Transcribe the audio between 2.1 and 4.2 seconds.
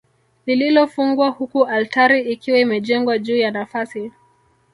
ikiwa imejengwa juu ya nafasi